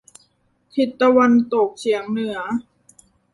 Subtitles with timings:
[0.73, 2.37] ทิศตะวันตกเฉียงเหนือ